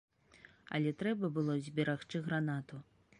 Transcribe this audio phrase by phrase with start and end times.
[0.77, 2.85] Але трэба было зберагчы гранату.